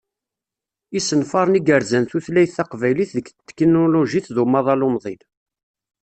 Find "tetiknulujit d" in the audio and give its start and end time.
3.29-4.37